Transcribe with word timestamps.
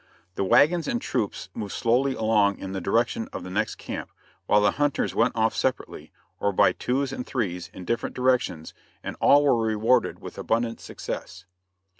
The 0.33 0.43
wagons 0.43 0.87
and 0.87 0.99
troops 0.99 1.49
moved 1.53 1.73
slowly 1.73 2.15
along 2.15 2.57
in 2.57 2.71
the 2.71 2.81
direction 2.81 3.29
of 3.31 3.43
the 3.43 3.51
next 3.51 3.75
camp, 3.75 4.09
while 4.47 4.59
the 4.59 4.71
hunters 4.81 5.13
went 5.13 5.35
off 5.35 5.55
separately, 5.55 6.11
or 6.39 6.51
by 6.51 6.71
twos 6.71 7.13
and 7.13 7.23
threes, 7.23 7.69
in 7.71 7.85
different 7.85 8.15
directions, 8.15 8.73
and 9.03 9.15
all 9.21 9.43
were 9.43 9.63
rewarded 9.63 10.17
with 10.17 10.39
abundant 10.39 10.79
success. 10.79 11.45